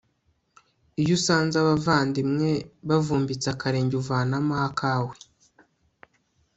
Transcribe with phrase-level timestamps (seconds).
[1.01, 2.49] iyo usanze abavandimwe
[2.87, 5.15] bavumbitse akarenge uvanamo akawe